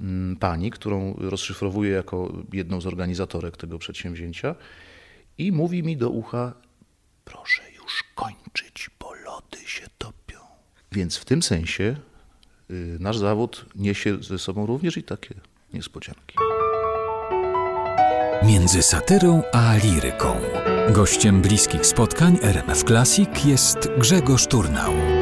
mm, 0.00 0.36
pani, 0.36 0.70
którą 0.70 1.14
rozszyfrowuję 1.18 1.90
jako 1.90 2.32
jedną 2.52 2.80
z 2.80 2.86
organizatorek 2.86 3.56
tego 3.56 3.78
przedsięwzięcia 3.78 4.54
i 5.38 5.52
mówi 5.52 5.82
mi 5.82 5.96
do 5.96 6.10
ucha, 6.10 6.52
proszę 7.24 7.62
już 7.72 8.04
kończyć, 8.14 8.90
bo 9.00 9.14
lody 9.14 9.58
się 9.66 9.86
topią. 9.98 10.38
Więc 10.92 11.16
w 11.16 11.24
tym 11.24 11.42
sensie 11.42 11.96
y, 12.70 12.96
nasz 13.00 13.18
zawód 13.18 13.66
niesie 13.74 14.22
ze 14.22 14.38
sobą 14.38 14.66
również 14.66 14.96
i 14.96 15.02
takie 15.02 15.34
niespodzianki 15.72 16.45
między 18.46 18.82
satyrą 18.82 19.42
a 19.52 19.76
liryką. 19.76 20.36
Gościem 20.90 21.42
bliskich 21.42 21.86
spotkań 21.86 22.38
RMF 22.42 22.84
Classic 22.84 23.44
jest 23.44 23.88
Grzegorz 23.98 24.46
Turnał. 24.46 25.15